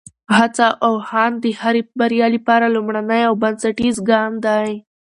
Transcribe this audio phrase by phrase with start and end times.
[0.37, 4.69] هڅه او هاند د هرې بریا لپاره لومړنی او بنسټیز ګام دی.